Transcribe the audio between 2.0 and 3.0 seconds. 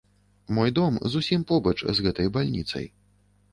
гэтай бальніцай.